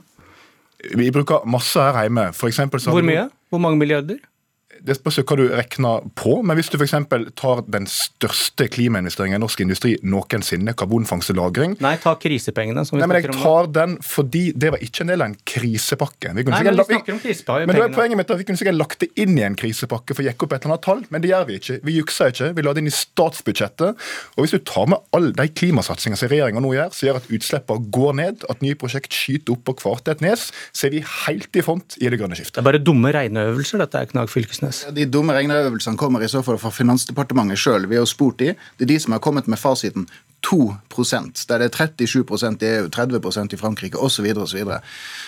Vi 0.96 1.10
bruker 1.10 1.44
masse 1.48 1.80
her 1.80 2.00
hjemme. 2.02 2.32
For 2.32 2.46
eksempel 2.46 2.80
så 2.80 2.90
Hvor 2.90 3.02
mye? 3.02 3.28
Hvor 3.48 3.58
mange 3.58 3.78
milliarder? 3.78 4.18
Det 4.84 4.96
spørs 4.98 5.20
hva 5.22 5.36
du 5.38 5.44
regner 5.52 6.06
på, 6.18 6.38
men 6.42 6.58
hvis 6.58 6.70
du 6.72 6.76
f.eks. 6.78 6.96
tar 7.38 7.62
den 7.70 7.86
største 7.90 8.66
klimainvesteringen 8.72 9.38
i 9.38 9.42
norsk 9.42 9.62
industri 9.64 9.94
noensinne, 10.02 10.74
karbonfangst 10.76 11.32
og 11.34 11.38
-lagring 11.38 11.76
Nei, 11.84 11.96
ta 12.02 12.14
krisepengene. 12.20 12.84
som 12.84 12.96
vi 12.96 13.00
Nei, 13.02 13.08
men 13.08 13.16
Jeg 13.16 13.24
snakker 13.24 13.38
om 13.38 13.44
tar 13.44 13.72
den 13.80 13.96
fordi 14.02 14.44
det 14.52 14.72
var 14.72 14.82
ikke 14.82 15.04
en 15.04 15.12
del 15.12 15.22
av 15.22 15.28
en 15.28 15.36
krisepakke. 15.46 16.34
Vi 16.34 16.44
kunne 16.44 16.58
Nei, 16.58 16.64
men 16.64 16.76
vi 16.76 16.84
snakker 16.84 17.12
om 17.14 17.20
krisepengene. 17.20 17.66
Men 17.66 17.76
det 17.76 17.84
er 17.84 17.94
poenget 17.94 18.16
mitt 18.16 18.30
at 18.30 18.38
Vi 18.38 18.44
kunne 18.44 18.58
sikkert 18.58 18.78
lagt 18.78 19.00
det 19.00 19.10
inn 19.16 19.38
i 19.38 19.44
en 19.46 19.56
krisepakke 19.56 20.14
for 20.14 20.22
å 20.22 20.26
jekke 20.26 20.44
opp 20.44 20.52
et 20.52 20.64
eller 20.64 20.74
annet 20.74 20.84
tall, 20.84 21.04
men 21.10 21.22
det 21.22 21.30
gjør 21.30 21.46
vi 21.46 21.58
ikke. 21.60 21.78
Vi 21.84 21.96
jukser 21.98 22.32
ikke. 22.32 22.50
Vi 22.56 22.62
la 22.62 22.72
det 22.72 22.82
inn 22.84 22.90
i 22.90 22.94
statsbudsjettet. 22.94 24.04
Og 24.36 24.40
Hvis 24.44 24.54
du 24.56 24.58
tar 24.58 24.86
med 24.90 24.98
alle 25.12 25.32
de 25.32 25.48
klimasatsingene 25.48 26.18
som 26.18 26.28
regjeringa 26.28 26.60
nå 26.60 26.74
gjør, 26.74 26.92
som 26.92 27.08
gjør 27.08 27.20
at 27.20 27.30
utslippene 27.30 27.90
går 27.90 28.12
ned, 28.20 28.44
at 28.50 28.62
nye 28.64 28.74
prosjekt 28.74 29.12
skyter 29.12 29.54
opp 29.54 29.64
på 29.64 29.76
hvert 29.84 30.08
et 30.08 30.20
nes, 30.24 30.50
så 30.72 30.88
er 30.88 30.90
vi 30.96 31.04
helt 31.26 31.56
i 31.56 31.64
front 31.64 31.96
i 32.00 32.10
det 32.10 32.18
grønne 32.20 32.34
Det 32.34 32.58
er 32.58 32.66
bare 32.66 32.82
dumme 32.82 33.12
regneøvelser, 33.14 33.78
dette 33.78 34.00
er 34.00 34.10
Knag 34.10 34.28
Fylkesnes. 34.32 34.63
De 34.96 35.06
dumme 35.10 35.34
regneøvelsene 35.36 35.98
kommer 36.00 36.22
i 36.24 36.28
så 36.30 36.42
fall 36.44 36.58
fra 36.60 36.72
Finansdepartementet 36.74 37.60
sjøl. 37.60 37.88
Vi 37.90 37.98
har 37.98 38.06
spurt 38.08 38.38
de. 38.40 38.54
Det 38.78 38.86
er 38.86 38.92
de 38.94 39.00
som 39.02 39.14
har 39.16 39.22
kommet 39.24 39.48
med 39.50 39.60
fasiten 39.60 40.08
2% 40.44 41.46
der 41.48 41.62
det 41.62 41.70
er 41.70 41.92
37% 41.94 42.64
i 42.64 42.72
EU, 42.78 42.88
30% 42.92 43.54
i 43.54 43.60
Frankrike 43.60 44.00
osv. 44.00 44.26
Så 44.46 44.56
videre. 44.56 44.80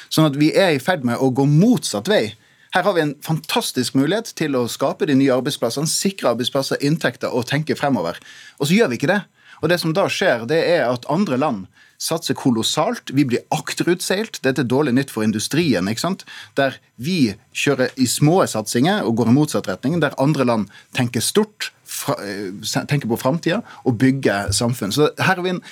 sånn 0.09 0.29
at 0.29 0.37
vi 0.37 0.53
er 0.53 0.77
i 0.77 0.83
ferd 0.83 1.07
med 1.09 1.21
å 1.21 1.31
gå 1.31 1.47
motsatt 1.49 2.09
vei. 2.09 2.37
Her 2.75 2.85
har 2.85 2.97
vi 2.97 3.05
en 3.07 3.15
fantastisk 3.25 3.95
mulighet 3.97 4.35
til 4.37 4.57
å 4.59 4.67
skape 4.69 5.07
de 5.09 5.15
nye 5.17 5.33
arbeidsplassene, 5.33 5.89
sikre 5.89 6.35
arbeidsplasser, 6.35 6.83
inntekter 6.85 7.33
og 7.33 7.47
tenke 7.49 7.77
fremover. 7.79 8.19
Og 8.61 8.69
så 8.69 8.77
gjør 8.77 8.93
vi 8.93 9.01
ikke 9.01 9.13
det. 9.15 9.23
Og 9.63 9.71
det 9.73 9.79
som 9.81 9.95
da 9.97 10.05
skjer, 10.13 10.45
det 10.51 10.59
er 10.75 10.85
at 10.91 11.09
andre 11.13 11.39
land 11.41 11.65
satser 11.99 12.37
kolossalt. 12.39 13.13
Vi 13.13 13.25
blir 13.29 13.45
akterutseilt. 13.55 14.41
Dette 14.45 14.63
er 14.65 14.69
dårlig 14.69 14.95
nytt 14.97 15.13
for 15.15 15.27
industrien. 15.27 15.89
ikke 15.89 16.01
sant? 16.01 16.25
Der 16.57 16.79
vi 16.97 17.37
kjører 17.55 17.93
i 17.97 18.07
små 18.07 18.41
satsinger 18.47 19.05
og 19.05 19.17
går 19.17 19.31
i 19.31 19.37
motsatt 19.37 19.69
retning, 19.69 20.01
der 20.01 20.17
andre 20.19 20.45
land 20.45 20.69
tenker 20.97 21.21
stort, 21.21 21.73
eh, 22.09 22.53
tenker 22.89 23.09
på 23.09 23.21
framtida 23.21 23.63
og 23.85 23.99
bygger 23.99 24.53
samfunn. 24.53 24.93
Så 24.93 25.11
her 25.19 25.35
har 25.37 25.43
vi 25.43 25.51
en 25.51 25.63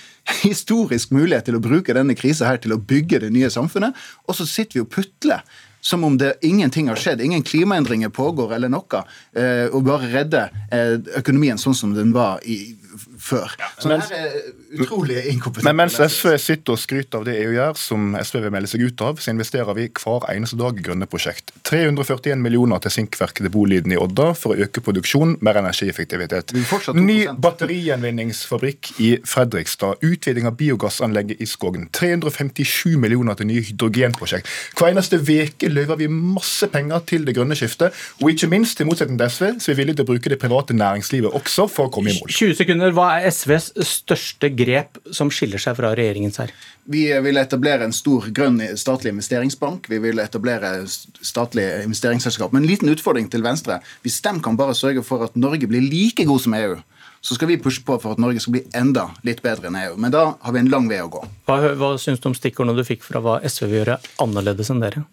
historisk 0.43 1.11
mulighet 1.11 1.45
til 1.45 1.57
å 1.57 1.63
bruke 1.63 1.95
denne 1.95 2.15
krisa 2.15 2.57
til 2.57 2.73
å 2.73 2.81
bygge 2.81 3.21
det 3.21 3.33
nye 3.33 3.51
samfunnet, 3.51 3.95
og 4.29 4.35
så 4.35 4.47
sitter 4.47 4.75
vi 4.75 4.81
og 4.81 4.91
putler. 4.91 5.43
Som 5.85 6.05
om 6.05 6.15
det 6.17 6.39
ingenting 6.41 6.89
har 6.89 6.97
skjedd, 6.97 7.21
ingen 7.21 7.43
klimaendringer 7.45 8.09
pågår 8.09 8.55
eller 8.57 8.71
noe. 8.73 9.03
Eh, 9.37 9.67
og 9.69 9.85
bare 9.85 10.09
redde 10.09 10.47
eh, 10.73 10.97
økonomien 11.21 11.61
sånn 11.61 11.77
som 11.77 11.93
den 11.93 12.15
var 12.15 12.41
i, 12.49 12.73
før. 13.19 13.51
Så 13.79 13.89
men- 13.89 14.01
det 14.01 14.09
her 14.09 14.27
er 14.27 14.83
utrolig 14.83 15.27
inkompetent. 15.27 15.65
Men 15.65 15.77
mens 15.77 15.95
SV 15.95 16.39
sitter 16.39 16.73
og 16.73 16.79
skryter 16.79 17.19
av 17.19 17.25
det 17.25 17.37
EU 17.43 17.53
gjør, 17.53 17.77
som 17.77 18.17
SV 18.17 18.41
vil 18.43 18.51
melde 18.51 18.69
seg 18.69 18.81
ut 18.81 19.01
av, 19.01 19.17
så 19.17 19.31
investerer 19.31 19.75
vi 19.75 19.89
hver 19.89 20.29
eneste 20.35 20.59
dag 20.59 20.79
i 20.79 20.83
grønne 20.83 21.07
prosjekt. 21.07 21.53
341 21.65 22.41
millioner 22.41 22.79
til 22.79 22.91
sinkverket 22.91 23.45
til 23.45 23.51
Boliden 23.51 23.93
i 23.93 23.97
Odda 23.97 24.35
for 24.35 24.55
å 24.55 24.67
øke 24.67 24.81
produksjon, 24.81 25.37
mer 25.41 25.55
energieffektivitet. 25.55 26.53
Ny 26.55 26.63
2%. 26.65 27.41
batterigjenvinningsfabrikk 27.41 29.01
i 29.01 29.19
Fredrikstad. 29.25 30.03
Utviding 30.03 30.47
av 30.47 30.57
biogassanlegget 30.57 31.41
i 31.41 31.47
Skogn. 31.47 31.89
357 31.93 32.97
millioner 32.99 33.35
til 33.35 33.47
nye 33.47 33.63
hydrogenprosjekt. 33.63 34.47
Hver 34.77 34.93
eneste 34.93 35.19
veke 35.27 35.69
løyver 35.69 35.97
vi 35.97 36.07
masse 36.09 36.67
penger 36.73 36.99
til 37.07 37.25
det 37.25 37.37
grønne 37.37 37.57
skiftet. 37.59 37.93
Og 38.23 38.31
ikke 38.31 38.49
minst, 38.51 38.77
til 38.77 38.87
motsetning 38.87 39.19
til 39.19 39.31
SV, 39.31 39.45
så 39.61 39.71
er 39.71 39.75
vi 39.75 39.83
villige 39.83 39.97
til 39.97 40.05
å 40.05 40.11
bruke 40.13 40.31
det 40.33 40.39
private 40.43 40.75
næringslivet 40.75 41.33
også 41.35 41.69
for 41.71 41.89
å 41.89 41.91
komme 41.95 42.11
i 42.11 42.19
mål. 42.19 42.29
20 42.29 42.55
sekunder. 42.55 42.84
Hva 42.93 43.07
er 43.17 43.31
SVs 43.31 43.71
største 43.87 44.51
grep 44.53 44.99
som 45.15 45.31
skiller 45.33 45.63
seg 45.63 45.77
fra 45.79 45.95
regjeringens 45.97 46.41
her? 46.43 46.53
Vi 46.91 47.07
vil 47.25 47.41
etablere 47.41 47.87
en 47.87 47.95
stor 47.97 48.27
grønn 48.35 48.59
statlig 48.77 49.15
investeringsbank. 49.15 49.89
Vi 49.89 50.01
vil 50.03 50.21
etablere 50.21 50.75
statlig 50.89 51.65
investeringsselskap. 51.87 52.53
Men 52.53 52.65
en 52.65 52.69
liten 52.69 52.91
utfordring 52.93 53.31
til 53.33 53.47
Venstre. 53.47 53.79
Hvis 54.05 54.21
de 54.27 54.35
kan 54.45 54.59
bare 54.61 54.77
sørge 54.77 55.05
for 55.07 55.25
at 55.25 55.39
Norge 55.39 55.71
blir 55.71 55.87
like 55.87 56.27
god 56.29 56.45
som 56.45 56.59
EU, 56.59 56.77
så 57.25 57.39
skal 57.39 57.49
vi 57.49 57.57
pushe 57.57 57.81
på 57.87 57.97
for 58.03 58.13
at 58.13 58.21
Norge 58.21 58.43
skal 58.45 58.59
bli 58.59 58.65
enda 58.77 59.09
litt 59.25 59.41
bedre 59.45 59.71
enn 59.71 59.81
EU. 59.81 59.97
Men 59.97 60.13
da 60.13 60.27
har 60.41 60.53
vi 60.53 60.61
en 60.61 60.73
lang 60.73 60.91
vei 60.91 61.01
å 61.01 61.09
gå. 61.09 61.25
Hva, 61.49 61.61
hva 61.81 61.95
syns 62.01 62.21
du 62.21 62.29
om 62.29 62.37
stikkordene 62.37 62.77
du 62.77 62.85
fikk 62.85 63.07
fra 63.07 63.23
hva 63.25 63.39
SV 63.41 63.71
vil 63.71 63.81
gjøre 63.81 64.01
annerledes 64.21 64.73
enn 64.75 64.85
dere? 64.85 65.07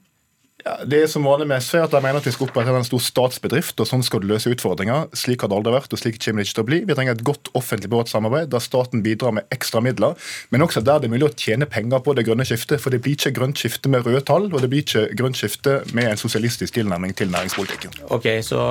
Ja, 0.61 0.75
det 0.85 0.99
er 1.01 1.09
som 1.09 1.25
vanlig 1.25 1.47
med 1.49 1.63
SV 1.63 1.79
at 1.81 1.93
de 1.93 2.01
mener 2.03 2.21
at 2.21 2.27
vi 2.27 2.33
skal 2.35 2.47
opprette 2.47 2.73
en 2.77 2.85
stor 2.85 3.01
statsbedrift, 3.01 3.79
og 3.81 3.87
sånn 3.89 4.03
skal 4.05 4.21
du 4.21 4.27
løse 4.29 4.51
utfordringer. 4.53 5.07
Slik 5.17 5.41
har 5.41 5.49
det 5.49 5.57
aldri 5.57 5.73
vært, 5.73 5.93
og 5.93 6.01
slik 6.01 6.19
kommer 6.21 6.43
det 6.43 6.49
ikke 6.49 6.57
til 6.59 6.63
å 6.63 6.67
bli. 6.69 6.79
Vi 6.85 6.97
trenger 6.97 7.17
et 7.17 7.23
godt 7.25 7.49
offentlig-privat 7.57 8.11
samarbeid 8.11 8.51
der 8.53 8.61
staten 8.63 9.01
bidrar 9.05 9.33
med 9.37 9.47
ekstra 9.53 9.81
midler, 9.81 10.17
men 10.53 10.65
også 10.65 10.83
der 10.85 11.01
det 11.01 11.09
er 11.09 11.15
mulig 11.15 11.29
å 11.29 11.33
tjene 11.33 11.69
penger 11.69 12.03
på 12.05 12.13
det 12.17 12.27
grønne 12.27 12.45
skiftet. 12.45 12.81
For 12.83 12.93
det 12.93 13.01
blir 13.01 13.17
ikke 13.17 13.33
grønt 13.39 13.61
skifte 13.61 13.89
med 13.91 14.05
røde 14.05 14.21
tall, 14.27 14.49
og 14.51 14.61
det 14.61 14.69
blir 14.71 14.85
ikke 14.85 15.07
grønt 15.17 15.39
skifte 15.39 15.79
med 15.97 16.11
en 16.11 16.21
sosialistisk 16.21 16.77
tilnærming 16.77 17.15
til 17.17 17.33
næringspolitikken. 17.33 18.03
Ok, 18.13 18.29
så 18.45 18.61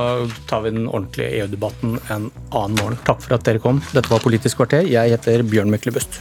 tar 0.51 0.67
vi 0.67 0.75
den 0.77 0.87
ordentlige 0.87 1.43
EU-debatten 1.43 1.99
en 2.07 2.31
annen 2.31 2.79
morgen. 2.79 3.01
Takk 3.09 3.25
for 3.27 3.39
at 3.39 3.49
dere 3.49 3.63
kom. 3.63 3.83
Dette 3.97 4.13
var 4.13 4.23
Politisk 4.23 4.61
kvarter. 4.61 4.87
Jeg 4.87 5.17
heter 5.17 5.43
Bjørn 5.49 5.73
Myklebust. 5.73 6.21